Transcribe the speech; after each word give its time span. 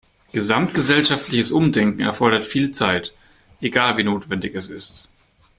Gesamtgesellschaftliches 0.31 1.51
Umdenken 1.51 2.01
erfordert 2.01 2.43
viel 2.43 2.71
Zeit, 2.71 3.13
egal 3.61 3.97
wie 3.97 4.03
notwendig 4.03 4.55
es 4.55 4.67
ist. 4.67 5.07